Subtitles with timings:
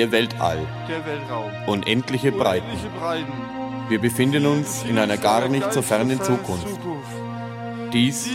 [0.00, 0.66] Der Weltall.
[0.88, 1.50] Der Weltraum.
[1.66, 2.64] Unendliche Breiten.
[2.64, 3.32] Unendliche Breiten.
[3.90, 6.80] Wir befinden uns in einer gar nicht so fernen Zukunft.
[7.92, 8.30] Dies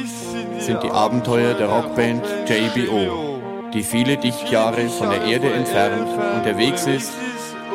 [0.60, 3.42] sind die Abenteuer der Rockband JBO,
[3.74, 7.12] die viele Dichtjahre von der Erde entfernt unterwegs ist,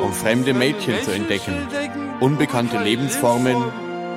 [0.01, 1.57] um fremde Mädchen zu entdecken,
[2.21, 3.57] unbekannte Lebensformen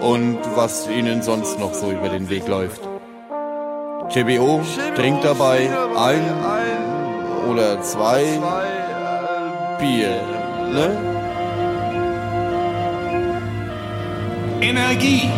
[0.01, 2.81] und was ihnen sonst noch so über den Weg läuft.
[4.11, 4.61] JBO
[4.95, 5.67] trinkt dabei
[5.97, 6.21] ein
[7.49, 8.39] oder zwei
[9.83, 10.21] Bier,
[10.71, 10.87] ne?
[14.61, 15.29] Energie.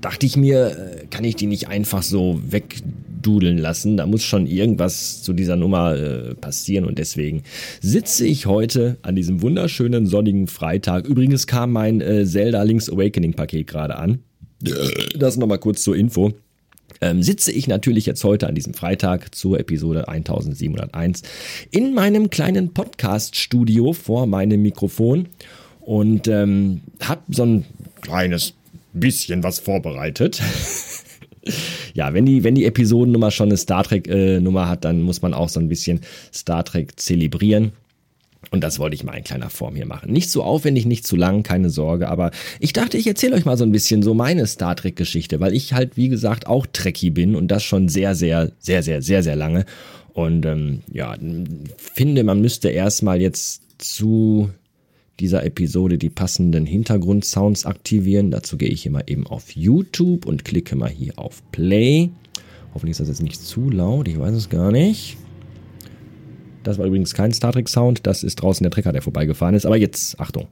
[0.00, 0.70] dachte ich mir,
[1.02, 2.40] äh, kann ich die nicht einfach so
[3.18, 3.96] wegdudeln lassen?
[3.96, 7.42] Da muss schon irgendwas zu dieser Nummer äh, passieren und deswegen
[7.80, 11.06] sitze ich heute an diesem wunderschönen sonnigen Freitag.
[11.06, 14.20] Übrigens kam mein äh, Zelda Link's Awakening Paket gerade an.
[15.16, 16.32] Das nochmal kurz zur Info.
[17.00, 21.22] Ähm, sitze ich natürlich jetzt heute an diesem Freitag zur Episode 1701
[21.70, 25.28] in meinem kleinen Podcast-Studio vor meinem Mikrofon
[25.80, 27.64] und ähm, habe so ein
[28.00, 28.54] kleines
[28.94, 30.42] bisschen was vorbereitet.
[31.94, 35.34] ja, wenn die, wenn die Episodennummer schon eine Star Trek-Nummer äh, hat, dann muss man
[35.34, 36.00] auch so ein bisschen
[36.32, 37.72] Star Trek zelebrieren.
[38.50, 40.12] Und das wollte ich mal in kleiner Form hier machen.
[40.12, 42.08] Nicht zu aufwendig, nicht zu lang, keine Sorge.
[42.08, 45.54] Aber ich dachte, ich erzähle euch mal so ein bisschen so meine Star Trek-Geschichte, weil
[45.54, 49.22] ich halt, wie gesagt, auch Trekkie bin und das schon sehr, sehr, sehr, sehr, sehr,
[49.22, 49.66] sehr lange.
[50.12, 51.16] Und ähm, ja,
[51.76, 54.50] finde, man müsste erstmal jetzt zu
[55.20, 58.30] dieser Episode die passenden Hintergrundsounds aktivieren.
[58.30, 62.10] Dazu gehe ich immer eben auf YouTube und klicke mal hier auf Play.
[62.74, 65.16] Hoffentlich ist das jetzt nicht zu laut, ich weiß es gar nicht.
[66.62, 69.66] Das war übrigens kein Star Trek Sound, das ist draußen der Trecker, der vorbeigefahren ist.
[69.66, 70.48] Aber jetzt, Achtung.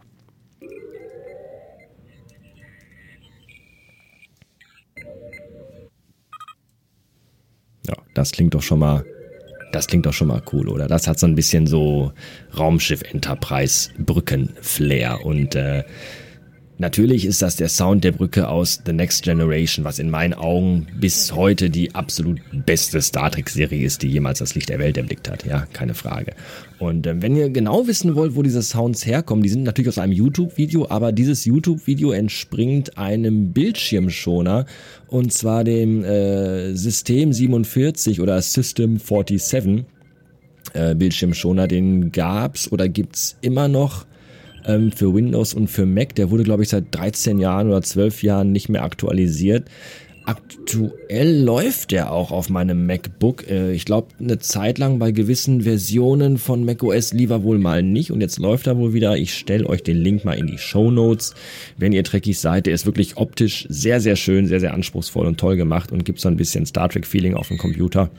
[7.86, 9.04] Ja, das klingt doch schon mal
[9.72, 10.86] das klingt doch schon mal cool, oder?
[10.86, 12.12] Das hat so ein bisschen so
[12.56, 15.84] Raumschiff Enterprise Brücken Flair und äh,
[16.78, 20.86] Natürlich ist das der Sound der Brücke aus The Next Generation, was in meinen Augen
[21.00, 25.30] bis heute die absolut beste Star Trek-Serie ist, die jemals das Licht der Welt erblickt
[25.30, 25.46] hat.
[25.46, 26.32] Ja, keine Frage.
[26.78, 29.96] Und äh, wenn ihr genau wissen wollt, wo diese Sounds herkommen, die sind natürlich aus
[29.96, 34.66] einem YouTube-Video, aber dieses YouTube-Video entspringt einem Bildschirmschoner
[35.06, 39.86] und zwar dem äh, System 47 oder System 47
[40.74, 41.68] äh, Bildschirmschoner.
[41.68, 44.04] Den gab's oder gibt's immer noch
[44.66, 46.14] ähm, für Windows und für Mac.
[46.14, 49.68] Der wurde, glaube ich, seit 13 Jahren oder 12 Jahren nicht mehr aktualisiert.
[50.26, 53.48] Aktuell läuft der auch auf meinem MacBook.
[53.48, 58.10] Äh, ich glaube, eine Zeit lang bei gewissen Versionen von macOS lieber wohl mal nicht.
[58.10, 59.16] Und jetzt läuft er wohl wieder.
[59.16, 61.34] Ich stelle euch den Link mal in die Show Notes.
[61.78, 65.38] Wenn ihr Trekkies seid, der ist wirklich optisch sehr, sehr schön, sehr, sehr anspruchsvoll und
[65.38, 68.10] toll gemacht und gibt so ein bisschen Star Trek-Feeling auf dem Computer.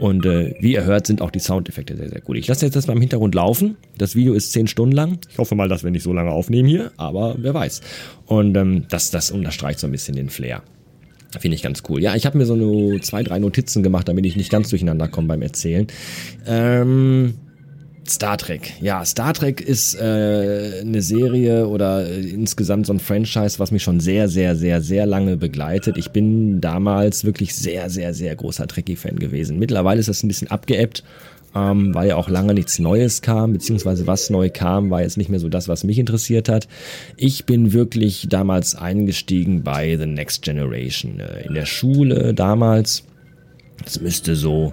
[0.00, 2.36] Und äh, wie ihr hört, sind auch die Soundeffekte sehr, sehr gut.
[2.36, 3.76] Ich lasse jetzt das mal im Hintergrund laufen.
[3.96, 5.20] Das Video ist zehn Stunden lang.
[5.30, 7.80] Ich hoffe mal, dass wir nicht so lange aufnehmen hier, aber wer weiß.
[8.26, 10.64] Und ähm, das, das unterstreicht so ein bisschen den Flair.
[11.38, 12.02] Finde ich ganz cool.
[12.02, 15.08] Ja, ich habe mir so nur zwei, drei Notizen gemacht, damit ich nicht ganz durcheinander
[15.08, 15.86] komme beim Erzählen.
[16.46, 17.34] Ähm,
[18.06, 18.72] Star Trek.
[18.80, 23.82] Ja, Star Trek ist äh, eine Serie oder äh, insgesamt so ein Franchise, was mich
[23.82, 25.96] schon sehr, sehr, sehr, sehr lange begleitet.
[25.96, 29.58] Ich bin damals wirklich sehr, sehr, sehr großer Trekkie-Fan gewesen.
[29.58, 31.02] Mittlerweile ist das ein bisschen abgeebbt,
[31.54, 35.30] ähm, weil ja auch lange nichts Neues kam, beziehungsweise was neu kam, war jetzt nicht
[35.30, 36.68] mehr so das, was mich interessiert hat.
[37.16, 41.20] Ich bin wirklich damals eingestiegen bei The Next Generation.
[41.20, 43.04] Äh, in der Schule damals,
[43.84, 44.72] das müsste so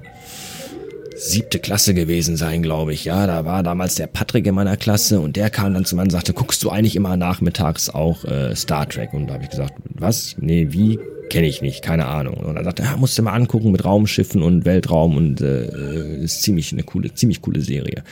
[1.15, 3.05] siebte Klasse gewesen sein, glaube ich.
[3.05, 6.01] Ja, da war damals der Patrick in meiner Klasse und der kam dann zu mir
[6.01, 9.13] und sagte, guckst du eigentlich immer nachmittags auch äh, Star Trek?
[9.13, 10.35] Und da habe ich gesagt, was?
[10.39, 10.99] Nee, wie?
[11.31, 12.33] Kenne ich nicht, keine Ahnung.
[12.33, 16.17] Und dann sagte er, ja, musst du mal angucken mit Raumschiffen und Weltraum und äh,
[16.17, 18.03] ist ziemlich eine coole, ziemlich coole Serie.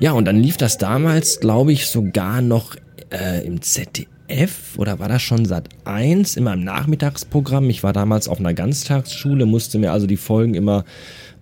[0.00, 2.74] Ja, und dann lief das damals, glaube ich, sogar noch
[3.12, 7.70] äh, im ZDF oder war das schon Sat 1 immer im Nachmittagsprogramm.
[7.70, 10.84] Ich war damals auf einer Ganztagsschule, musste mir also die Folgen immer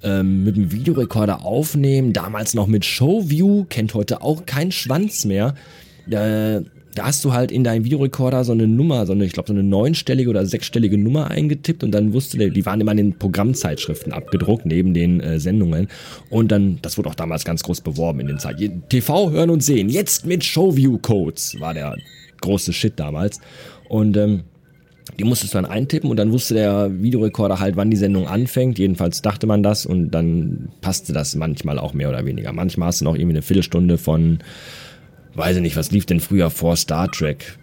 [0.03, 5.55] ähm, mit dem Videorekorder aufnehmen, damals noch mit Showview, kennt heute auch kein Schwanz mehr.
[6.11, 6.61] Äh,
[6.95, 9.53] da hast du halt in deinem Videorekorder so eine Nummer, so eine, ich glaube, so
[9.53, 13.19] eine neunstellige oder sechsstellige Nummer eingetippt und dann wusste der, die waren immer in den
[13.19, 15.89] Programmzeitschriften abgedruckt, neben den äh, Sendungen.
[16.31, 18.83] Und dann, das wurde auch damals ganz groß beworben in den Zeiten.
[18.89, 21.97] TV hören und sehen, jetzt mit Showview-Codes, war der
[22.41, 23.41] große Shit damals.
[23.89, 24.43] Und ähm,
[25.19, 28.79] die musstest du dann eintippen und dann wusste der Videorekorder halt, wann die Sendung anfängt.
[28.79, 32.53] Jedenfalls dachte man das und dann passte das manchmal auch mehr oder weniger.
[32.53, 34.39] Manchmal hast du noch irgendwie eine Viertelstunde von
[35.35, 37.59] weiß ich nicht, was lief denn früher vor Star Trek?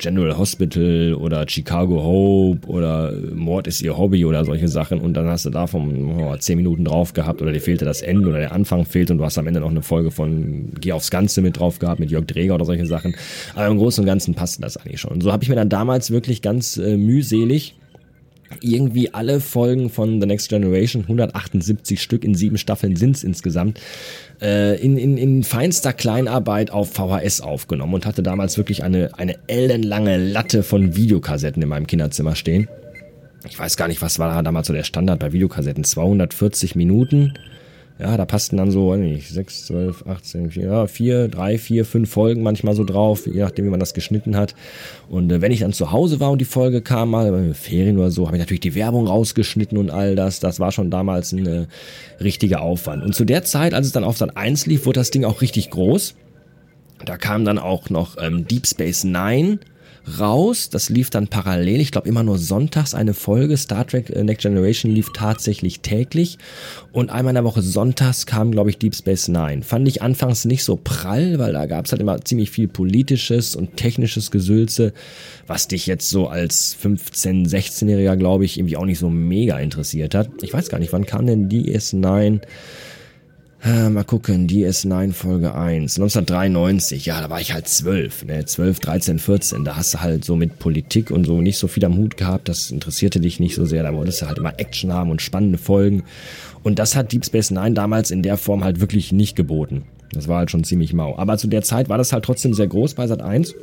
[0.00, 5.28] General Hospital oder Chicago Hope oder Mord ist ihr Hobby oder solche Sachen und dann
[5.28, 8.52] hast du davon oh, zehn Minuten drauf gehabt oder dir fehlte das Ende oder der
[8.52, 11.58] Anfang fehlt und du hast am Ende noch eine Folge von Geh aufs Ganze mit
[11.58, 13.14] drauf gehabt mit Jörg Dreger oder solche Sachen.
[13.54, 15.12] Aber im Großen und Ganzen passte das eigentlich schon.
[15.12, 17.76] Und so habe ich mir dann damals wirklich ganz äh, mühselig
[18.60, 23.80] irgendwie alle Folgen von The Next Generation, 178 Stück in sieben Staffeln sind's insgesamt,
[24.40, 29.36] äh, in, in, in feinster Kleinarbeit auf VHS aufgenommen und hatte damals wirklich eine, eine
[29.46, 32.68] ellenlange Latte von Videokassetten in meinem Kinderzimmer stehen.
[33.48, 35.84] Ich weiß gar nicht, was war damals so der Standard bei Videokassetten.
[35.84, 37.34] 240 Minuten
[38.00, 42.10] ja, da passten dann so, nicht, 6, 12, 18, 4, ja, 4, 3, 4, 5
[42.10, 44.54] Folgen manchmal so drauf, je nachdem, wie man das geschnitten hat.
[45.08, 47.98] Und äh, wenn ich dann zu Hause war und die Folge kam, mal bei Ferien
[47.98, 50.40] oder so, habe ich natürlich die Werbung rausgeschnitten und all das.
[50.40, 51.66] Das war schon damals ein äh,
[52.20, 53.02] richtiger Aufwand.
[53.02, 55.42] Und zu der Zeit, als es dann auf Sat 1 lief, wurde das Ding auch
[55.42, 56.14] richtig groß.
[57.04, 59.58] Da kam dann auch noch ähm, Deep Space Nine
[60.18, 60.70] raus.
[60.70, 61.80] Das lief dann parallel.
[61.80, 63.56] Ich glaube immer nur sonntags eine Folge.
[63.56, 66.38] Star Trek äh, Next Generation lief tatsächlich täglich.
[66.92, 69.62] Und einmal in der Woche sonntags kam, glaube ich, Deep Space Nine.
[69.62, 73.56] Fand ich anfangs nicht so prall, weil da gab es halt immer ziemlich viel politisches
[73.56, 74.92] und technisches Gesülze,
[75.46, 80.14] was dich jetzt so als 15-, 16-Jähriger, glaube ich, irgendwie auch nicht so mega interessiert
[80.14, 80.30] hat.
[80.42, 82.40] Ich weiß gar nicht, wann kam denn DS9?
[83.62, 88.80] Äh, mal gucken, DS9 Folge 1, 1993, ja, da war ich halt 12, ne, 12,
[88.80, 91.98] 13, 14, da hast du halt so mit Politik und so nicht so viel am
[91.98, 95.10] Hut gehabt, das interessierte dich nicht so sehr, da wolltest du halt immer Action haben
[95.10, 96.04] und spannende Folgen.
[96.62, 99.84] Und das hat Deep Space Nine damals in der Form halt wirklich nicht geboten.
[100.12, 101.16] Das war halt schon ziemlich mau.
[101.18, 103.54] Aber zu der Zeit war das halt trotzdem sehr groß bei Sat 1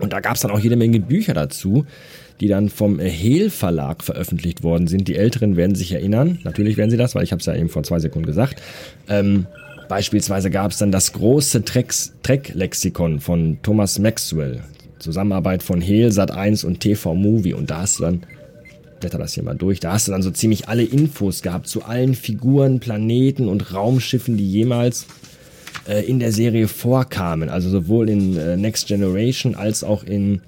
[0.00, 1.86] und da gab's dann auch jede Menge Bücher dazu,
[2.40, 5.08] die dann vom Hehl Verlag veröffentlicht worden sind.
[5.08, 6.38] Die Älteren werden sich erinnern.
[6.42, 8.62] Natürlich werden sie das, weil ich habe es ja eben vor zwei Sekunden gesagt.
[9.08, 9.46] Ähm,
[9.88, 14.62] beispielsweise gab es dann das große Trek-Lexikon von Thomas Maxwell.
[14.98, 17.54] Zusammenarbeit von Hehl, Sat1 und TV Movie.
[17.54, 18.22] Und da hast du dann
[19.00, 19.80] blätter das hier mal durch.
[19.80, 24.36] Da hast du dann so ziemlich alle Infos gehabt zu allen Figuren, Planeten und Raumschiffen,
[24.36, 25.06] die jemals
[25.88, 27.48] äh, in der Serie vorkamen.
[27.48, 30.42] Also sowohl in äh, Next Generation als auch in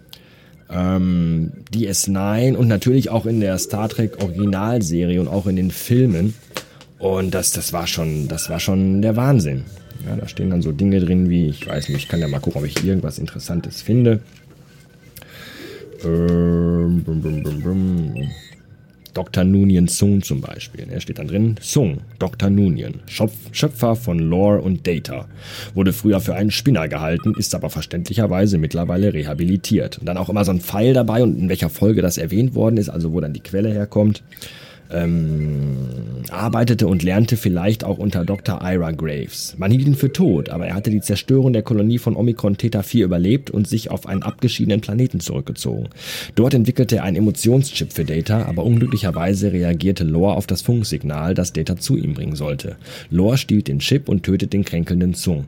[0.73, 6.35] ähm, DS9 und natürlich auch in der Star Trek Originalserie und auch in den Filmen.
[6.99, 9.65] Und das, das war schon, das war schon der Wahnsinn.
[10.07, 12.41] Ja, da stehen dann so Dinge drin wie, ich weiß nicht, ich kann ja mal
[12.41, 14.21] gucken, ob ich irgendwas Interessantes finde.
[16.05, 18.31] Ähm, bum, bum, bum,
[19.15, 19.45] Dr.
[19.45, 20.87] Nunien Sung zum Beispiel.
[20.91, 22.51] Er steht dann drin, Sung, Dr.
[22.51, 25.27] Nunien, Schöpfer von Lore und Data.
[25.75, 29.99] Wurde früher für einen Spinner gehalten, ist aber verständlicherweise mittlerweile rehabilitiert.
[29.99, 32.77] Und dann auch immer so ein Pfeil dabei und in welcher Folge das erwähnt worden
[32.77, 34.23] ist, also wo dann die Quelle herkommt
[34.93, 38.61] ähm, arbeitete und lernte vielleicht auch unter Dr.
[38.63, 39.55] Ira Graves.
[39.59, 42.83] Man hielt ihn für tot, aber er hatte die Zerstörung der Kolonie von Omikron Theta
[42.83, 45.89] 4 überlebt und sich auf einen abgeschiedenen Planeten zurückgezogen.
[46.35, 51.53] Dort entwickelte er einen Emotionschip für Data, aber unglücklicherweise reagierte Lore auf das Funksignal, das
[51.53, 52.77] Data zu ihm bringen sollte.
[53.11, 55.47] Lore stiehlt den Chip und tötet den kränkelnden Zung.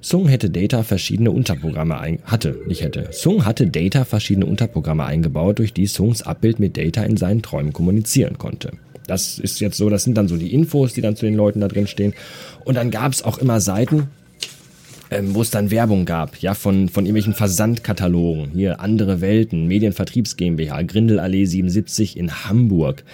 [0.00, 3.08] Sung hätte Data verschiedene Unterprogramme ein hatte, nicht hätte.
[3.12, 7.72] Sung hatte Data verschiedene Unterprogramme eingebaut, durch die Sungs Abbild mit Data in seinen Träumen
[7.72, 8.72] kommunizieren konnte.
[9.06, 11.60] Das ist jetzt so, das sind dann so die Infos, die dann zu den Leuten
[11.60, 12.14] da drin stehen.
[12.64, 14.08] Und dann gab es auch immer Seiten,
[15.10, 18.50] ähm, wo es dann Werbung gab, ja, von, von irgendwelchen Versandkatalogen.
[18.52, 23.04] Hier, andere Welten, Medienvertriebs GmbH, Grindelallee 77 in Hamburg.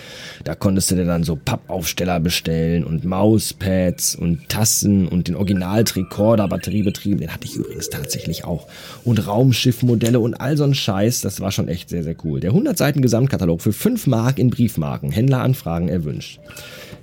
[0.45, 6.49] Da konntest du dir dann so Pappaufsteller bestellen und Mauspads und Tassen und den Original-Tricorder
[6.49, 7.21] batteriebetrieben.
[7.21, 8.69] Den hatte ich übrigens tatsächlich auch.
[9.05, 11.21] Und Raumschiffmodelle und all so ein Scheiß.
[11.21, 12.41] Das war schon echt sehr, sehr cool.
[12.41, 15.11] Der 100 Seiten Gesamtkatalog für 5 Mark in Briefmarken.
[15.13, 16.41] Händleranfragen erwünscht.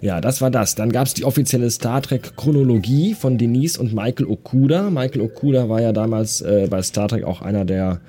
[0.01, 0.75] Ja, das war das.
[0.75, 4.89] Dann gab es die offizielle Star Trek Chronologie von Denise und Michael Okuda.
[4.89, 7.99] Michael Okuda war ja damals äh, bei Star Trek auch einer der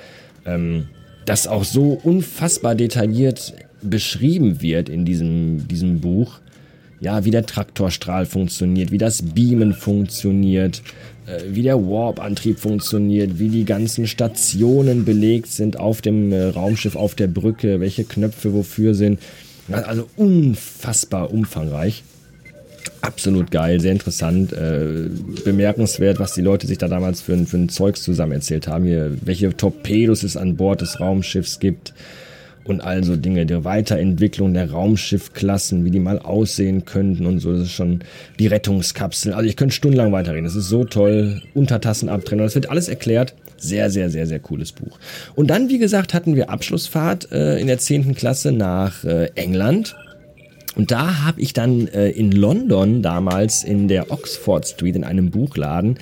[0.44, 0.88] Ähm,
[1.24, 6.40] das auch so unfassbar detailliert beschrieben wird in diesem, diesem Buch,
[7.00, 10.82] ja, wie der Traktorstrahl funktioniert, wie das Beamen funktioniert,
[11.26, 16.96] äh, wie der Warp-Antrieb funktioniert, wie die ganzen Stationen belegt sind auf dem äh, Raumschiff,
[16.96, 19.20] auf der Brücke, welche Knöpfe wofür sind.
[19.68, 22.04] Also unfassbar umfangreich.
[23.00, 25.08] Absolut geil, sehr interessant, äh,
[25.44, 28.84] bemerkenswert, was die Leute sich da damals für, für ein Zeugs zusammen erzählt haben.
[28.84, 31.94] Hier, welche Torpedos es an Bord des Raumschiffs gibt,
[32.68, 37.52] und also Dinge, der Weiterentwicklung der Raumschiffklassen, wie die mal aussehen könnten und so.
[37.52, 38.00] Das ist schon
[38.38, 39.32] die Rettungskapsel.
[39.32, 40.44] Also ich könnte stundenlang weiterreden.
[40.44, 41.42] Das ist so toll.
[41.54, 42.44] Untertassen abtrennen.
[42.44, 43.34] Das wird alles erklärt.
[43.58, 44.98] Sehr, sehr, sehr, sehr cooles Buch.
[45.34, 49.96] Und dann, wie gesagt, hatten wir Abschlussfahrt äh, in der zehnten Klasse nach äh, England.
[50.76, 55.30] Und da habe ich dann äh, in London damals in der Oxford Street in einem
[55.30, 55.98] Buchladen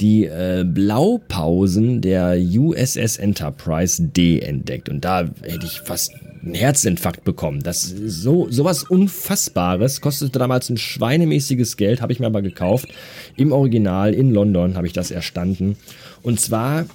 [0.00, 4.88] die äh, Blaupausen der USS Enterprise D entdeckt.
[4.88, 6.12] Und da hätte ich fast
[6.42, 7.62] einen Herzinfarkt bekommen.
[7.62, 12.88] Das ist so sowas Unfassbares kostete damals ein schweinemäßiges Geld, habe ich mir aber gekauft.
[13.36, 15.76] Im Original in London habe ich das erstanden.
[16.22, 16.86] Und zwar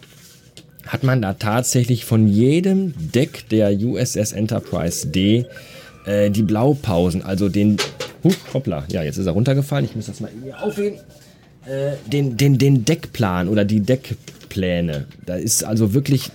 [0.87, 5.45] hat man da tatsächlich von jedem Deck der USS Enterprise D
[6.05, 7.77] äh, die Blaupausen, also den.
[8.23, 9.83] Huch, hoppla, ja, jetzt ist er runtergefallen.
[9.83, 10.99] Ich muss das mal irgendwie aufheben.
[11.65, 15.05] Äh, den, den, den Deckplan oder die Deckpläne.
[15.25, 16.29] Da ist also wirklich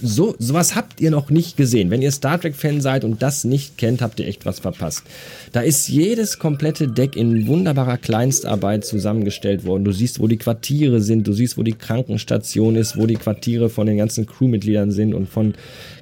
[0.00, 1.90] so, sowas habt ihr noch nicht gesehen.
[1.90, 5.02] Wenn ihr Star Trek Fan seid und das nicht kennt, habt ihr echt was verpasst.
[5.50, 9.84] Da ist jedes komplette Deck in wunderbarer Kleinstarbeit zusammengestellt worden.
[9.84, 13.70] Du siehst, wo die Quartiere sind, du siehst, wo die Krankenstation ist, wo die Quartiere
[13.70, 15.54] von den ganzen Crewmitgliedern sind und von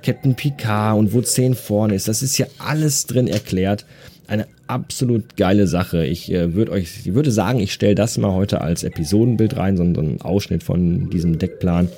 [0.03, 2.09] Captain Picard und wo 10 vorne ist.
[2.09, 3.87] Das ist hier alles drin erklärt
[4.29, 6.05] eine absolut geile Sache.
[6.05, 9.77] Ich äh, würde euch, ich würde sagen, ich stelle das mal heute als Episodenbild rein,
[9.77, 11.89] so, so einen Ausschnitt von diesem Deckplan,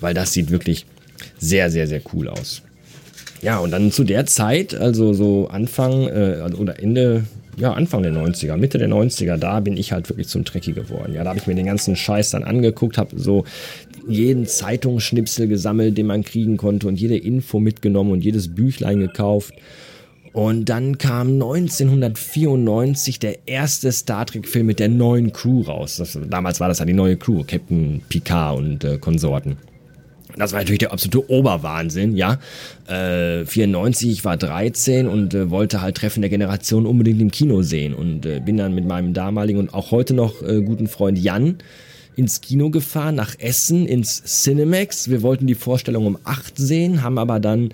[0.00, 0.86] weil das sieht wirklich
[1.38, 2.62] sehr, sehr, sehr cool aus.
[3.42, 7.24] Ja, und dann zu der Zeit, also so Anfang äh, oder Ende,
[7.56, 11.14] ja, Anfang der 90er, Mitte der 90er, da bin ich halt wirklich zum Trekkie geworden.
[11.14, 13.44] Ja, da habe ich mir den ganzen Scheiß dann angeguckt, habe so
[14.06, 19.54] jeden Zeitungsschnipsel gesammelt, den man kriegen konnte und jede Info mitgenommen und jedes Büchlein gekauft
[20.32, 25.96] und dann kam 1994 der erste Star Trek-Film mit der neuen Crew raus.
[25.96, 29.56] Das, damals war das ja die neue Crew, Captain Picard und äh, Konsorten.
[30.36, 32.38] Das war natürlich der absolute Oberwahnsinn, ja.
[32.86, 37.62] Äh, 94, ich war 13 und äh, wollte halt Treffen der Generation unbedingt im Kino
[37.62, 37.94] sehen.
[37.94, 41.56] Und äh, bin dann mit meinem damaligen und auch heute noch äh, guten Freund Jan
[42.16, 45.10] ins Kino gefahren, nach Essen, ins Cinemax.
[45.10, 47.72] Wir wollten die Vorstellung um 8 sehen, haben aber dann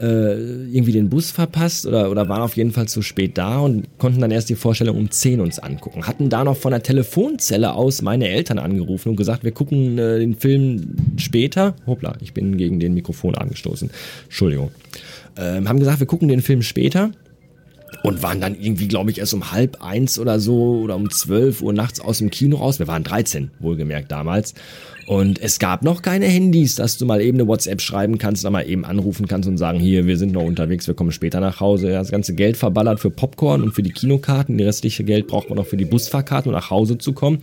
[0.00, 3.86] äh, irgendwie den Bus verpasst oder, oder waren auf jeden Fall zu spät da und
[3.98, 6.06] konnten dann erst die Vorstellung um 10 uns angucken.
[6.06, 10.18] Hatten da noch von der Telefonzelle aus meine Eltern angerufen und gesagt, wir gucken äh,
[10.18, 11.74] den Film später.
[11.86, 13.90] Hoppla, ich bin gegen den Mikrofon angestoßen.
[14.24, 14.70] Entschuldigung.
[15.36, 17.10] Ähm, haben gesagt, wir gucken den Film später
[18.02, 21.62] und waren dann irgendwie, glaube ich, erst um halb eins oder so oder um zwölf
[21.62, 22.78] Uhr nachts aus dem Kino raus.
[22.78, 24.54] Wir waren 13, wohlgemerkt damals.
[25.06, 28.52] Und es gab noch keine Handys, dass du mal eben eine WhatsApp schreiben kannst, dann
[28.52, 31.60] mal eben anrufen kannst und sagen, hier, wir sind noch unterwegs, wir kommen später nach
[31.60, 31.90] Hause.
[31.90, 34.58] Das ganze Geld verballert für Popcorn und für die Kinokarten.
[34.58, 37.40] Die restliche Geld braucht man noch für die Busfahrkarten, um nach Hause zu kommen.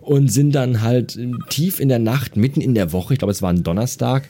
[0.00, 1.18] Und sind dann halt
[1.50, 4.28] tief in der Nacht, mitten in der Woche, ich glaube, es war ein Donnerstag,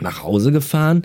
[0.00, 1.02] nach Hause gefahren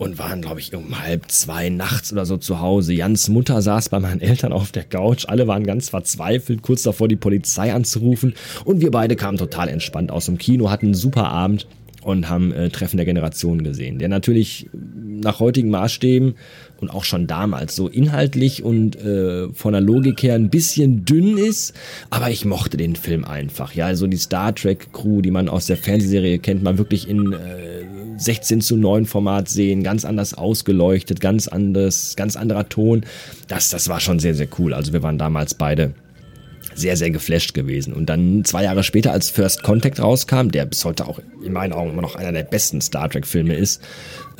[0.00, 2.94] und waren, glaube ich, um halb zwei nachts oder so zu Hause.
[2.94, 5.26] Jans Mutter saß bei meinen Eltern auf der Couch.
[5.28, 8.32] Alle waren ganz verzweifelt, kurz davor die Polizei anzurufen.
[8.64, 11.66] Und wir beide kamen total entspannt aus dem Kino, hatten einen super Abend
[12.02, 16.34] und haben äh, Treffen der Generationen gesehen, der natürlich nach heutigen Maßstäben
[16.80, 21.36] und auch schon damals so inhaltlich und äh, von der Logik her ein bisschen dünn
[21.36, 21.74] ist,
[22.10, 23.74] aber ich mochte den Film einfach.
[23.74, 27.32] Ja, also die Star Trek Crew, die man aus der Fernsehserie kennt, man wirklich in
[27.32, 27.84] äh,
[28.16, 33.04] 16 zu 9 Format sehen, ganz anders ausgeleuchtet, ganz anders, ganz anderer Ton.
[33.48, 34.74] Das, das war schon sehr, sehr cool.
[34.74, 35.94] Also wir waren damals beide
[36.74, 37.92] sehr, sehr geflasht gewesen.
[37.92, 41.72] Und dann zwei Jahre später, als First Contact rauskam, der bis heute auch in meinen
[41.72, 43.82] Augen immer noch einer der besten Star Trek-Filme ist,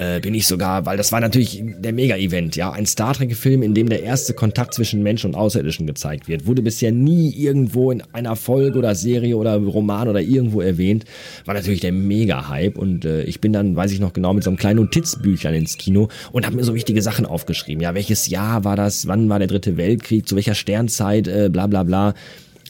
[0.01, 3.75] äh, bin ich sogar, weil das war natürlich der Mega-Event, ja, ein Star Trek-Film, in
[3.75, 8.03] dem der erste Kontakt zwischen Mensch und Außerirdischen gezeigt wird, wurde bisher nie irgendwo in
[8.13, 11.05] einer Folge oder Serie oder Roman oder irgendwo erwähnt,
[11.45, 14.49] war natürlich der Mega-Hype und äh, ich bin dann, weiß ich noch genau, mit so
[14.49, 18.65] einem kleinen Notizbüchlein ins Kino und habe mir so wichtige Sachen aufgeschrieben, ja, welches Jahr
[18.65, 22.15] war das, wann war der dritte Weltkrieg, zu welcher Sternzeit, äh, bla bla bla,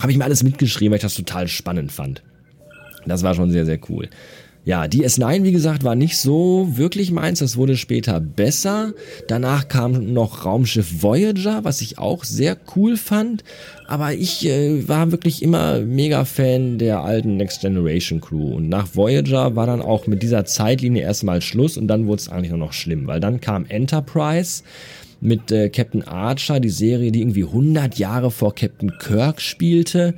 [0.01, 2.23] habe ich mir alles mitgeschrieben, weil ich das total spannend fand.
[3.07, 4.09] Das war schon sehr, sehr cool.
[4.65, 7.39] Ja, die S9, wie gesagt, war nicht so wirklich meins.
[7.39, 8.93] Das wurde später besser.
[9.27, 13.43] Danach kam noch Raumschiff Voyager, was ich auch sehr cool fand.
[13.89, 18.55] Aber ich äh, war wirklich immer mega Fan der alten Next Generation Crew.
[18.55, 22.29] Und nach Voyager war dann auch mit dieser Zeitlinie erstmal Schluss und dann wurde es
[22.29, 24.63] eigentlich nur noch schlimm, weil dann kam Enterprise
[25.21, 30.15] mit äh, Captain Archer, die Serie, die irgendwie 100 Jahre vor Captain Kirk spielte.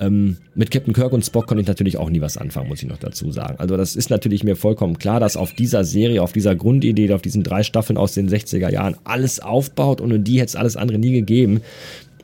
[0.00, 2.88] Ähm, mit Captain Kirk und Spock konnte ich natürlich auch nie was anfangen, muss ich
[2.88, 3.56] noch dazu sagen.
[3.58, 7.22] Also das ist natürlich mir vollkommen klar, dass auf dieser Serie, auf dieser Grundidee, auf
[7.22, 10.98] diesen drei Staffeln aus den 60er Jahren alles aufbaut und die hätte es alles andere
[10.98, 11.60] nie gegeben.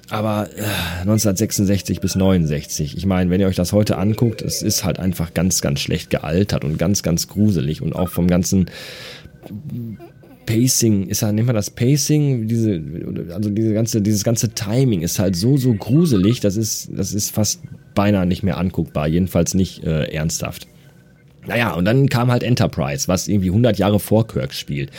[0.08, 0.62] Aber äh,
[1.00, 5.34] 1966 bis 69, ich meine, wenn ihr euch das heute anguckt, es ist halt einfach
[5.34, 8.66] ganz, ganz schlecht gealtert und ganz, ganz gruselig und auch vom ganzen
[10.46, 12.80] Pacing ist halt, nennt man das Pacing, diese,
[13.34, 17.30] also diese ganze, dieses ganze Timing ist halt so, so gruselig, das ist, das ist
[17.30, 17.60] fast
[17.94, 20.66] beinahe nicht mehr anguckbar, jedenfalls nicht äh, ernsthaft.
[21.46, 24.90] Naja, und dann kam halt Enterprise, was irgendwie 100 Jahre vor Kirk spielt.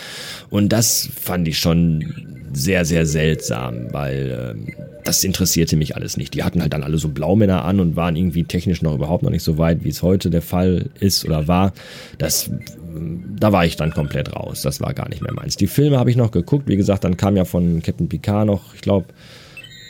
[0.49, 6.33] Und das fand ich schon sehr, sehr seltsam, weil äh, das interessierte mich alles nicht.
[6.33, 9.29] Die hatten halt dann alle so Blaumänner an und waren irgendwie technisch noch überhaupt noch
[9.29, 11.73] nicht so weit, wie es heute der Fall ist oder war.
[12.17, 12.51] Das,
[13.39, 14.61] da war ich dann komplett raus.
[14.63, 15.55] Das war gar nicht mehr meins.
[15.55, 16.67] Die Filme habe ich noch geguckt.
[16.67, 19.07] Wie gesagt, dann kam ja von Captain Picard noch, ich glaube,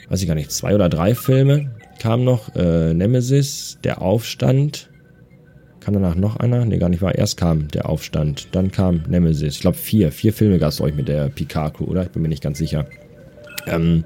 [0.09, 2.55] weiß ich gar nicht, zwei oder drei Filme kam noch.
[2.55, 4.89] Äh, Nemesis, Der Aufstand,
[5.79, 6.65] Kam danach noch einer?
[6.65, 7.15] Nee, gar nicht wahr.
[7.15, 9.55] Erst kam der Aufstand, dann kam Nemesis.
[9.55, 10.11] Ich glaube vier.
[10.11, 12.03] Vier Filme gab es euch mit der Picard-Crew, oder?
[12.03, 12.87] Ich bin mir nicht ganz sicher.
[13.67, 14.03] Ähm,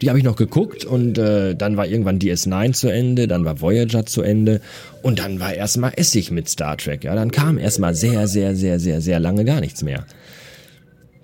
[0.00, 3.60] die habe ich noch geguckt und äh, dann war irgendwann DS9 zu Ende, dann war
[3.60, 4.60] Voyager zu Ende
[5.02, 7.04] und dann war erstmal Essig mit Star Trek.
[7.04, 10.06] Ja, dann kam erstmal sehr, sehr, sehr, sehr, sehr lange gar nichts mehr.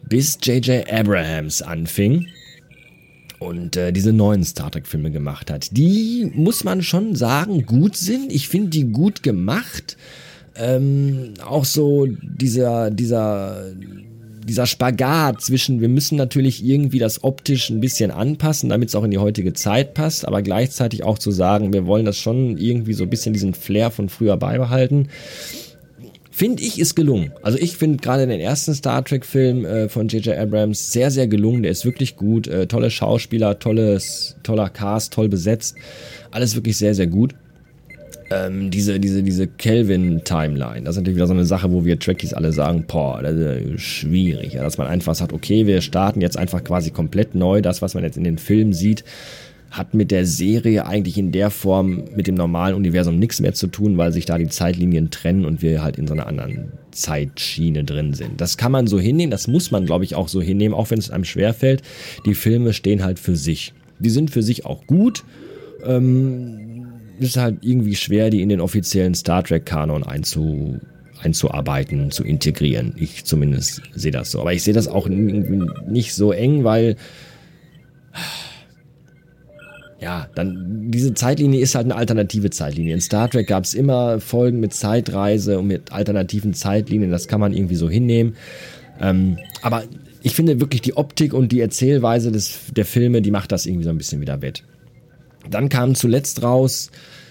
[0.09, 0.91] Bis J.J.
[0.93, 2.27] Abrahams anfing
[3.41, 5.77] und äh, diese neuen Star Trek-Filme gemacht hat.
[5.77, 8.33] Die, muss man schon sagen, gut sind.
[8.33, 9.97] Ich finde die gut gemacht.
[10.57, 13.73] Ähm, auch so dieser, dieser,
[14.45, 19.05] dieser Spagat zwischen, wir müssen natürlich irgendwie das optisch ein bisschen anpassen, damit es auch
[19.05, 22.95] in die heutige Zeit passt, aber gleichzeitig auch zu sagen, wir wollen das schon irgendwie
[22.95, 25.09] so ein bisschen diesen Flair von früher beibehalten
[26.41, 27.33] finde ich, ist gelungen.
[27.43, 30.39] Also ich finde gerade den ersten Star Trek-Film äh, von J.J.
[30.39, 31.63] Abrams sehr, sehr gelungen.
[31.63, 32.49] Der ist wirklich gut.
[32.49, 35.77] Äh, tolle Schauspieler, tolles, toller Cast, toll besetzt.
[36.31, 37.35] Alles wirklich sehr, sehr gut.
[38.33, 42.33] Ähm, diese, diese, diese Kelvin-Timeline, das ist natürlich wieder so eine Sache, wo wir Trekkies
[42.33, 44.53] alle sagen, boah, das ist schwierig.
[44.53, 47.61] Ja, dass man einfach sagt, okay, wir starten jetzt einfach quasi komplett neu.
[47.61, 49.05] Das, was man jetzt in den Filmen sieht,
[49.71, 53.69] hat mit der Serie eigentlich in der Form mit dem normalen Universum nichts mehr zu
[53.69, 57.85] tun, weil sich da die Zeitlinien trennen und wir halt in so einer anderen Zeitschiene
[57.85, 58.41] drin sind.
[58.41, 60.99] Das kann man so hinnehmen, das muss man, glaube ich, auch so hinnehmen, auch wenn
[60.99, 61.83] es einem schwerfällt.
[62.27, 63.73] Die Filme stehen halt für sich.
[64.01, 65.25] Die sind für sich auch gut.
[65.85, 66.70] Ähm,
[67.21, 70.81] ist halt irgendwie schwer, die in den offiziellen Star Trek-Kanon einzu,
[71.23, 72.95] einzuarbeiten, zu integrieren.
[72.97, 74.41] Ich zumindest sehe das so.
[74.41, 76.97] Aber ich sehe das auch nicht so eng, weil
[80.01, 82.95] ja, dann diese Zeitlinie ist halt eine alternative Zeitlinie.
[82.95, 87.41] In Star Trek gab es immer Folgen mit Zeitreise und mit alternativen Zeitlinien, das kann
[87.41, 88.35] man irgendwie so hinnehmen.
[88.99, 89.85] Ähm, aber
[90.23, 93.85] ich finde wirklich die Optik und die Erzählweise des, der Filme, die macht das irgendwie
[93.85, 94.63] so ein bisschen wieder wett.
[95.51, 96.91] Dann kam zuletzt raus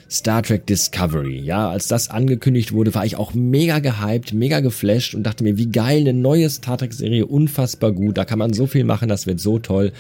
[0.10, 1.40] Star Trek Discovery.
[1.40, 5.58] Ja, als das angekündigt wurde, war ich auch mega gehypt, mega geflasht und dachte mir,
[5.58, 9.08] wie geil, eine neue Star Trek Serie, unfassbar gut, da kann man so viel machen,
[9.08, 9.92] das wird so toll.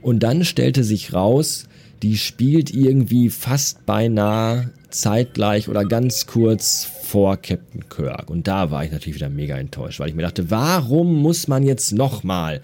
[0.00, 1.68] Und dann stellte sich raus,
[2.02, 8.28] die spielt irgendwie fast beinahe zeitgleich oder ganz kurz vor Captain Kirk.
[8.28, 11.62] Und da war ich natürlich wieder mega enttäuscht, weil ich mir dachte, warum muss man
[11.62, 12.60] jetzt nochmal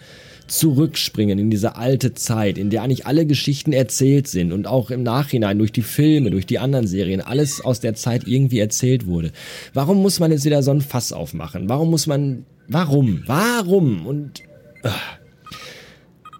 [0.48, 5.02] zurückspringen in diese alte Zeit, in der eigentlich alle Geschichten erzählt sind und auch im
[5.02, 9.32] Nachhinein durch die Filme, durch die anderen Serien, alles aus der Zeit irgendwie erzählt wurde.
[9.74, 11.68] Warum muss man jetzt wieder so ein Fass aufmachen?
[11.68, 14.06] Warum muss man, warum, warum?
[14.06, 14.42] Und,
[14.84, 14.88] uh.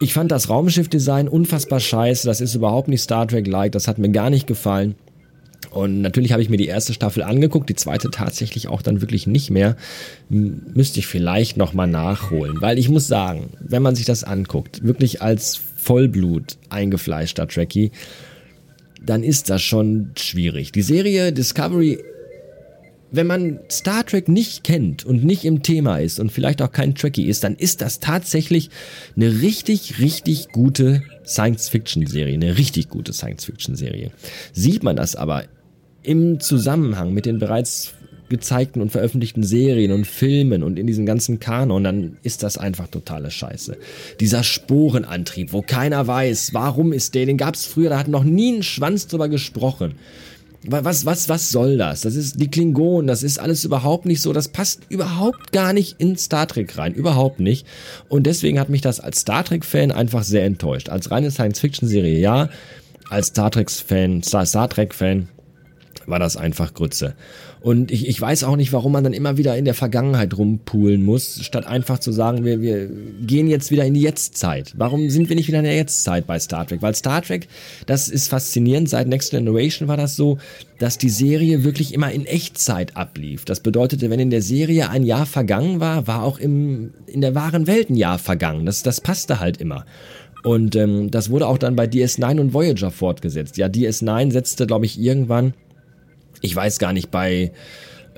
[0.01, 4.11] ich fand das Raumschiffdesign unfassbar scheiße, das ist überhaupt nicht Star Trek-like, das hat mir
[4.11, 4.95] gar nicht gefallen.
[5.71, 9.27] Und natürlich habe ich mir die erste Staffel angeguckt, die zweite tatsächlich auch dann wirklich
[9.27, 9.77] nicht mehr.
[10.29, 15.23] Müsste ich vielleicht nochmal nachholen, weil ich muss sagen, wenn man sich das anguckt, wirklich
[15.23, 17.93] als Vollblut eingefleischter Trekkie,
[19.05, 20.73] dann ist das schon schwierig.
[20.73, 21.99] Die Serie Discovery,
[23.11, 26.95] wenn man Star Trek nicht kennt und nicht im Thema ist und vielleicht auch kein
[26.95, 28.71] Trekkie ist, dann ist das tatsächlich
[29.17, 34.11] eine richtig, richtig gute Science-Fiction-Serie, eine richtig gute Science-Fiction-Serie.
[34.53, 35.45] Sieht man das aber
[36.03, 37.95] im Zusammenhang mit den bereits
[38.29, 42.89] gezeigten und veröffentlichten Serien und Filmen und in diesem ganzen Kanon, dann ist das einfach
[42.89, 43.77] totale Scheiße.
[44.21, 48.25] Dieser Sporenantrieb, wo keiner weiß, warum ist der, den gab es früher, da hat noch
[48.25, 49.95] nie ein Schwanz drüber gesprochen.
[50.65, 52.01] Was, was, was soll das?
[52.01, 56.01] Das ist die Klingonen, das ist alles überhaupt nicht so, das passt überhaupt gar nicht
[56.01, 57.65] in Star Trek rein, überhaupt nicht.
[58.09, 60.89] Und deswegen hat mich das als Star Trek-Fan einfach sehr enttäuscht.
[60.89, 62.51] Als reine Science-Fiction-Serie ja,
[63.09, 65.29] als Star Trek-Fan, Star, Star Trek-Fan
[66.09, 67.15] war das einfach Grütze.
[67.61, 71.05] Und ich, ich weiß auch nicht, warum man dann immer wieder in der Vergangenheit rumpulen
[71.05, 72.89] muss, statt einfach zu sagen, wir, wir
[73.21, 74.75] gehen jetzt wieder in die Jetztzeit.
[74.77, 76.83] Warum sind wir nicht wieder in der Jetztzeit bei Star Trek?
[76.83, 77.49] Weil Star Trek,
[77.87, 80.39] das ist faszinierend, seit Next Generation war das so,
[80.79, 83.45] dass die Serie wirklich immer in Echtzeit ablief.
[83.45, 87.35] Das bedeutete, wenn in der Serie ein Jahr vergangen war, war auch im, in der
[87.35, 88.67] wahren Welt ein Jahr vergangen.
[88.67, 89.85] Das, das passte halt immer.
[90.45, 93.57] Und ähm, das wurde auch dann bei DS9 und Voyager fortgesetzt.
[93.57, 95.55] Ja, DS9 setzte, glaube ich, irgendwann
[96.41, 97.53] ich weiß gar nicht, bei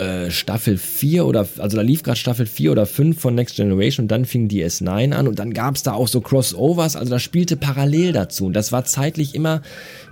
[0.00, 4.04] äh, Staffel 4 oder, also da lief gerade Staffel 4 oder 5 von Next Generation
[4.04, 7.10] und dann fing die S9 an und dann gab es da auch so Crossovers, also
[7.10, 9.60] das spielte parallel dazu und das war zeitlich immer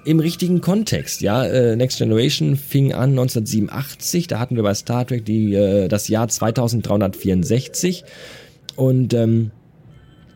[0.05, 1.42] im richtigen Kontext, ja.
[1.44, 6.09] Äh, Next Generation fing an 1987, da hatten wir bei Star Trek die, äh, das
[6.09, 8.05] Jahr 2364
[8.77, 9.53] und ähm,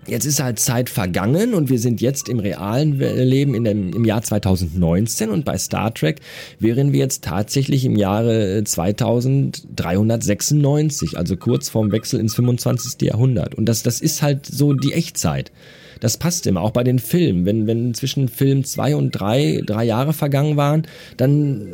[0.09, 4.05] Jetzt ist halt Zeit vergangen und wir sind jetzt im realen Leben in dem, im
[4.05, 6.19] Jahr 2019 und bei Star Trek
[6.59, 13.01] wären wir jetzt tatsächlich im Jahre 2396, also kurz vorm Wechsel ins 25.
[13.03, 13.55] Jahrhundert.
[13.55, 15.53] Und das, das ist halt so die Echtzeit.
[16.01, 17.47] Das passt immer, auch bei den Filmen.
[17.47, 20.83] Wenn, wenn zwischen Film zwei und drei, drei Jahre vergangen waren,
[21.17, 21.69] dann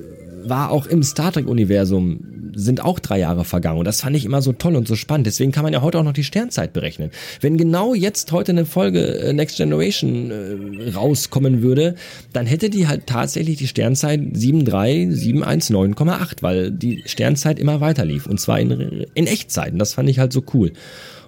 [0.44, 2.20] war auch im Star Trek-Universum
[2.58, 3.78] sind auch drei Jahre vergangen.
[3.78, 5.26] Und das fand ich immer so toll und so spannend.
[5.26, 7.12] Deswegen kann man ja heute auch noch die Sternzeit berechnen.
[7.40, 11.94] Wenn genau jetzt heute eine Folge äh, Next Generation äh, rauskommen würde,
[12.32, 18.26] dann hätte die halt tatsächlich die Sternzeit 73719,8, weil die Sternzeit immer weiter lief.
[18.26, 19.78] Und zwar in, in Echtzeiten.
[19.78, 20.72] Das fand ich halt so cool.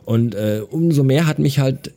[0.04, 1.92] Und äh, umso mehr hat mich halt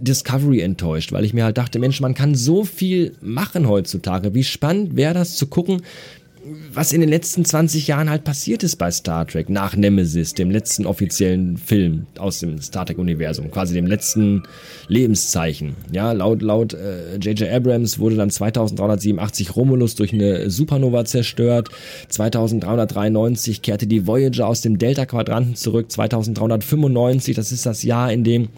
[0.00, 4.34] Discovery enttäuscht, weil ich mir halt dachte, Mensch, man kann so viel machen heutzutage.
[4.34, 5.82] Wie spannend wäre das zu gucken,
[6.72, 10.50] was in den letzten 20 Jahren halt passiert ist bei Star Trek, nach Nemesis, dem
[10.50, 14.42] letzten offiziellen Film aus dem Star Trek-Universum, quasi dem letzten
[14.88, 15.74] Lebenszeichen.
[15.92, 17.42] Ja, laut laut J.J.
[17.42, 21.68] Äh, Abrams wurde dann 2387 Romulus durch eine Supernova zerstört,
[22.08, 28.48] 2393 kehrte die Voyager aus dem Delta-Quadranten zurück, 2395, das ist das Jahr, in dem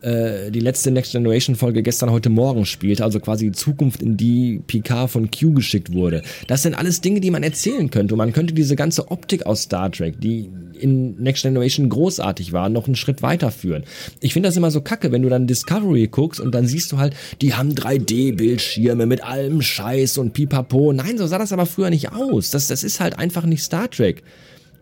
[0.00, 4.16] äh, die letzte Next Generation Folge gestern heute Morgen spielt, also quasi die Zukunft, in
[4.16, 6.22] die Picard von Q geschickt wurde.
[6.46, 8.16] Das sind alles Dinge, die man erzählen könnte.
[8.16, 12.86] Man könnte diese ganze Optik aus Star Trek, die in Next Generation großartig war, noch
[12.86, 13.84] einen Schritt weiterführen.
[14.20, 16.98] Ich finde das immer so kacke, wenn du dann Discovery guckst und dann siehst du
[16.98, 20.92] halt, die haben 3D-Bildschirme mit allem Scheiß und Pipapo.
[20.92, 22.50] Nein, so sah das aber früher nicht aus.
[22.50, 24.22] Das, das ist halt einfach nicht Star Trek.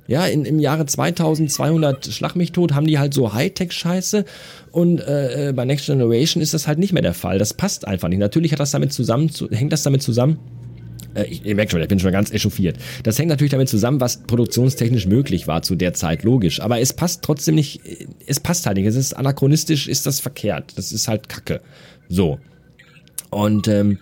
[0.08, 4.24] Ja, in, im Jahre 2200 Schlag mich tot haben die halt so Hightech-Scheiße
[4.70, 7.38] und äh, äh, bei Next Generation ist das halt nicht mehr der Fall.
[7.38, 8.20] Das passt einfach nicht.
[8.20, 10.38] Natürlich hat das damit zusammen, zu, hängt das damit zusammen,
[11.16, 12.76] äh, ich, ihr merkt schon, ich bin schon ganz echauffiert.
[13.02, 16.60] Das hängt natürlich damit zusammen, was produktionstechnisch möglich war zu der Zeit, logisch.
[16.60, 17.80] Aber es passt trotzdem nicht,
[18.26, 18.86] es passt halt nicht.
[18.86, 20.74] Es ist anachronistisch, ist das verkehrt.
[20.76, 21.60] Das ist halt Kacke.
[22.08, 22.38] So.
[23.30, 23.98] Und ähm,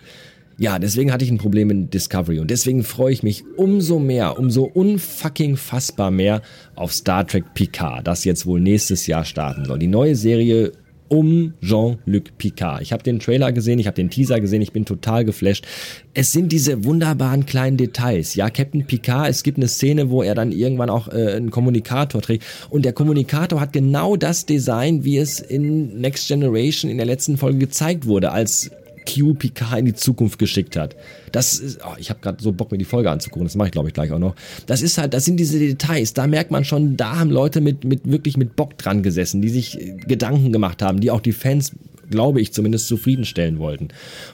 [0.57, 4.39] ja, deswegen hatte ich ein Problem in Discovery und deswegen freue ich mich umso mehr,
[4.39, 6.41] umso unfucking fassbar mehr
[6.75, 9.79] auf Star Trek Picard, das jetzt wohl nächstes Jahr starten soll.
[9.79, 10.71] Die neue Serie
[11.07, 12.81] um Jean-Luc Picard.
[12.81, 15.65] Ich habe den Trailer gesehen, ich habe den Teaser gesehen, ich bin total geflasht.
[16.13, 18.35] Es sind diese wunderbaren kleinen Details.
[18.35, 22.21] Ja, Captain Picard, es gibt eine Szene, wo er dann irgendwann auch äh, einen Kommunikator
[22.21, 27.05] trägt und der Kommunikator hat genau das Design, wie es in Next Generation in der
[27.05, 28.71] letzten Folge gezeigt wurde, als
[29.05, 30.95] Q Picard in die Zukunft geschickt hat.
[31.31, 33.71] Das ist, oh, ich habe gerade so Bock, mir die Folge anzugucken, das mache ich
[33.71, 34.35] glaube ich gleich auch noch.
[34.65, 37.83] Das ist halt, das sind diese Details, da merkt man schon, da haben Leute mit,
[37.83, 41.33] mit wirklich mit Bock dran gesessen, die sich äh, Gedanken gemacht haben, die auch die
[41.33, 41.73] Fans,
[42.09, 43.89] glaube ich, zumindest zufriedenstellen wollten.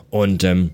[0.09, 0.71] Und ähm,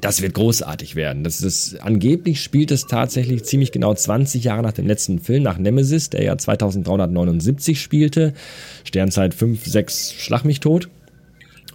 [0.00, 1.24] das wird großartig werden.
[1.24, 5.58] Das ist, angeblich spielt es tatsächlich ziemlich genau 20 Jahre nach dem letzten Film, nach
[5.58, 8.32] Nemesis, der ja 2379 spielte.
[8.84, 10.88] Sternzeit 5, 6, Schlag mich tot.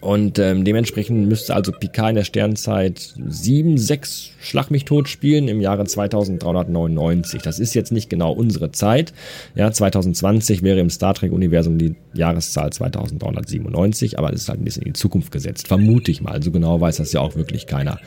[0.05, 5.47] Und ähm, dementsprechend müsste also Picard in der Sternzeit 7, 6 Schlag mich tot spielen
[5.47, 7.41] im Jahre 2399.
[7.41, 9.13] Das ist jetzt nicht genau unsere Zeit.
[9.55, 14.83] Ja, 2020 wäre im Star Trek-Universum die Jahreszahl 2397, aber es ist halt ein bisschen
[14.83, 15.67] in die Zukunft gesetzt.
[15.67, 16.43] Vermute ich mal.
[16.43, 17.97] So genau weiß das ja auch wirklich keiner.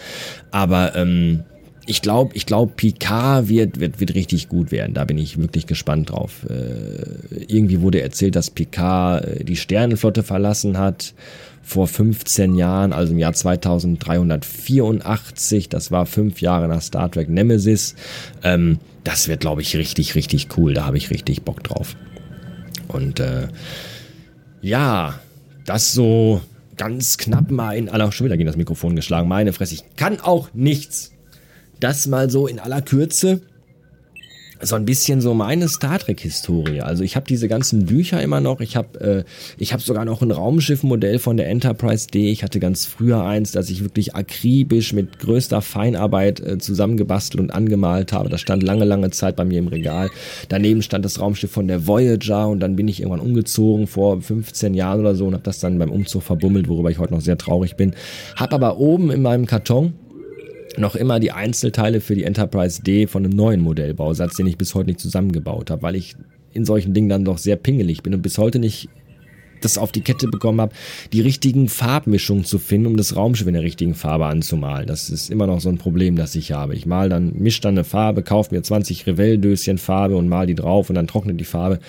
[0.52, 1.42] Aber ähm,
[1.84, 4.94] ich glaube, ich glaube, Picard wird, wird, wird richtig gut werden.
[4.94, 6.46] Da bin ich wirklich gespannt drauf.
[6.48, 11.12] Äh, irgendwie wurde erzählt, dass Picard äh, die Sternenflotte verlassen hat
[11.68, 15.68] vor 15 Jahren, also im Jahr 2384.
[15.68, 17.94] Das war fünf Jahre nach Star Trek Nemesis.
[18.42, 20.72] Ähm, das wird, glaube ich, richtig, richtig cool.
[20.72, 21.94] Da habe ich richtig Bock drauf.
[22.88, 23.48] Und äh,
[24.62, 25.20] ja,
[25.66, 26.40] das so
[26.78, 29.28] ganz knapp mal in aller schon wieder gegen das Mikrofon geschlagen.
[29.28, 31.12] Meine Fresse, ich kann auch nichts.
[31.81, 33.42] Das mal so in aller Kürze
[34.61, 36.81] so ein bisschen so meine Star Trek Historie.
[36.81, 38.61] Also ich habe diese ganzen Bücher immer noch.
[38.61, 39.25] Ich habe äh,
[39.59, 42.31] ich habe sogar noch ein Raumschiffmodell von der Enterprise D.
[42.31, 47.51] Ich hatte ganz früher eins, das ich wirklich akribisch mit größter Feinarbeit äh, zusammengebastelt und
[47.51, 48.29] angemalt habe.
[48.29, 50.11] Das stand lange lange Zeit bei mir im Regal.
[50.49, 54.75] Daneben stand das Raumschiff von der Voyager und dann bin ich irgendwann umgezogen vor 15
[54.75, 57.38] Jahren oder so und habe das dann beim Umzug verbummelt, worüber ich heute noch sehr
[57.38, 57.94] traurig bin.
[58.37, 59.94] Hab aber oben in meinem Karton
[60.79, 64.75] noch immer die Einzelteile für die Enterprise D von einem neuen Modellbausatz, den ich bis
[64.75, 66.17] heute nicht zusammengebaut habe, weil ich
[66.53, 68.88] in solchen Dingen dann doch sehr pingelig bin und bis heute nicht
[69.61, 70.75] das auf die Kette bekommen habe,
[71.12, 74.87] die richtigen Farbmischungen zu finden, um das Raumschiff in der richtigen Farbe anzumalen.
[74.87, 76.75] Das ist immer noch so ein Problem, das ich habe.
[76.75, 80.55] Ich mal dann, misch dann eine Farbe, kaufe mir 20 Revell-Döschen Farbe und mal die
[80.55, 81.81] drauf und dann trocknet die Farbe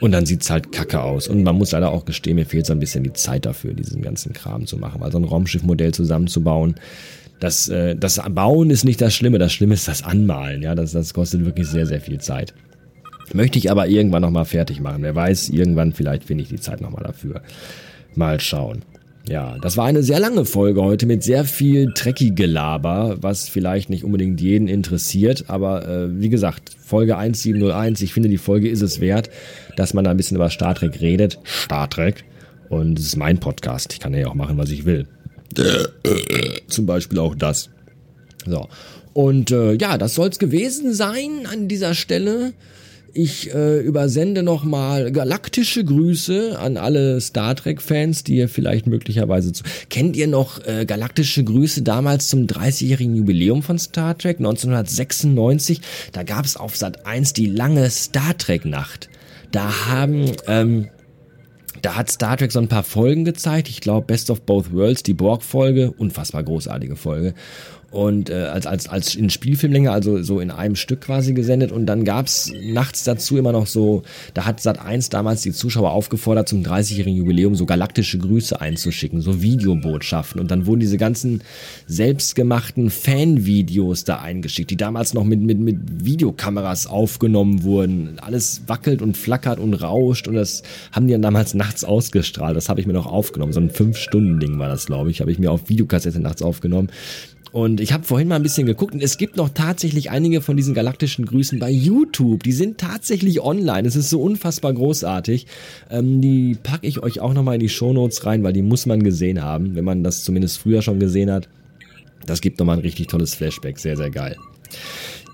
[0.00, 1.28] und dann sieht's halt kacke aus.
[1.28, 4.02] Und man muss leider auch gestehen, mir fehlt so ein bisschen die Zeit dafür, diesen
[4.02, 6.76] ganzen Kram zu machen, weil so ein Raumschiffmodell zusammenzubauen,
[7.40, 10.62] das, äh, das Bauen ist nicht das Schlimme, das Schlimme ist das Anmalen.
[10.62, 12.54] Ja, das, das kostet wirklich sehr, sehr viel Zeit.
[13.32, 15.02] Möchte ich aber irgendwann nochmal fertig machen.
[15.02, 17.42] Wer weiß, irgendwann vielleicht finde ich die Zeit nochmal dafür.
[18.14, 18.82] Mal schauen.
[19.28, 24.02] Ja, das war eine sehr lange Folge heute mit sehr viel Trekkie-Gelaber, was vielleicht nicht
[24.02, 25.44] unbedingt jeden interessiert.
[25.48, 29.30] Aber äh, wie gesagt, Folge 1701, ich finde, die Folge ist es wert,
[29.76, 31.38] dass man da ein bisschen über Star Trek redet.
[31.44, 32.24] Star Trek.
[32.68, 33.92] Und es ist mein Podcast.
[33.92, 35.06] Ich kann ja auch machen, was ich will.
[36.68, 37.70] Zum Beispiel auch das.
[38.46, 38.68] So.
[39.12, 42.52] Und äh, ja, das soll's gewesen sein an dieser Stelle.
[43.12, 49.64] Ich äh, übersende nochmal galaktische Grüße an alle Star Trek-Fans, die ihr vielleicht möglicherweise zu.
[49.88, 55.80] Kennt ihr noch äh, galaktische Grüße damals zum 30-jährigen Jubiläum von Star Trek 1996?
[56.12, 59.08] Da gab's auf Sat 1 die lange Star Trek-Nacht.
[59.50, 60.88] Da haben ähm,
[61.82, 63.68] da hat Star Trek so ein paar Folgen gezeigt.
[63.68, 67.34] Ich glaube, Best of Both Worlds, die Borg-Folge, unfassbar großartige Folge
[67.90, 71.72] und äh, als, als, als in Spielfilmlänge, also so in einem Stück quasi gesendet.
[71.72, 75.90] Und dann gab's nachts dazu immer noch so, da hat Sat 1 damals die Zuschauer
[75.90, 80.40] aufgefordert, zum 30-jährigen Jubiläum so galaktische Grüße einzuschicken, so Videobotschaften.
[80.40, 81.42] Und dann wurden diese ganzen
[81.88, 88.20] selbstgemachten Fanvideos da eingeschickt, die damals noch mit, mit, mit Videokameras aufgenommen wurden.
[88.20, 92.56] Alles wackelt und flackert und rauscht und das haben die dann damals nachts ausgestrahlt.
[92.56, 93.52] Das habe ich mir noch aufgenommen.
[93.52, 95.20] So ein Fünf-Stunden-Ding war das, glaube ich.
[95.20, 96.90] Habe ich mir auf Videokassette nachts aufgenommen.
[97.52, 100.56] Und ich habe vorhin mal ein bisschen geguckt und es gibt noch tatsächlich einige von
[100.56, 102.42] diesen galaktischen Grüßen bei YouTube.
[102.42, 103.86] Die sind tatsächlich online.
[103.88, 105.46] Es ist so unfassbar großartig.
[105.90, 109.02] Ähm, die packe ich euch auch nochmal in die Shownotes rein, weil die muss man
[109.02, 111.48] gesehen haben, wenn man das zumindest früher schon gesehen hat.
[112.26, 113.78] Das gibt nochmal ein richtig tolles Flashback.
[113.78, 114.36] Sehr, sehr geil.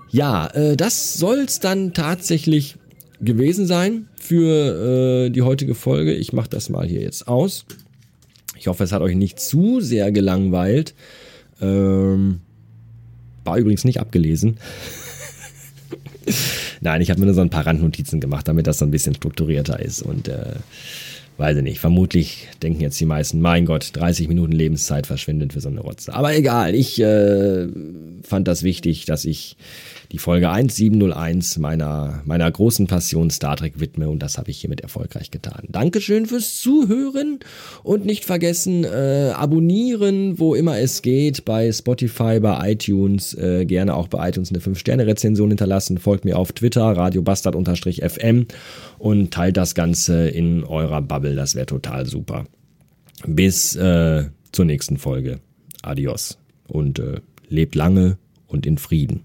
[0.09, 2.75] Ja, äh, das soll's dann tatsächlich
[3.19, 6.13] gewesen sein für äh, die heutige Folge.
[6.13, 7.65] Ich mache das mal hier jetzt aus.
[8.57, 10.93] Ich hoffe, es hat euch nicht zu sehr gelangweilt.
[11.61, 12.41] Ähm,
[13.43, 14.57] war übrigens nicht abgelesen.
[16.81, 19.15] Nein, ich habe mir nur so ein paar Randnotizen gemacht, damit das so ein bisschen
[19.15, 20.01] strukturierter ist.
[20.01, 20.55] Und äh,
[21.37, 25.61] weiß ich nicht, vermutlich denken jetzt die meisten, mein Gott, 30 Minuten Lebenszeit verschwindet für
[25.61, 26.13] so eine Rotze.
[26.13, 27.67] Aber egal, ich äh,
[28.23, 29.55] fand das wichtig, dass ich
[30.11, 34.81] die Folge 1701 meiner, meiner großen Passion Star Trek widme und das habe ich hiermit
[34.81, 35.65] erfolgreich getan.
[35.69, 37.39] Dankeschön fürs Zuhören
[37.83, 43.95] und nicht vergessen, äh, abonnieren, wo immer es geht, bei Spotify, bei iTunes, äh, gerne
[43.95, 48.47] auch bei iTunes eine 5-Sterne-Rezension hinterlassen, folgt mir auf Twitter, radiobastard-fm
[48.97, 52.45] und teilt das Ganze in eurer Bubble, das wäre total super.
[53.25, 55.39] Bis äh, zur nächsten Folge.
[55.81, 58.17] Adios und äh, lebt lange
[58.47, 59.21] und in Frieden.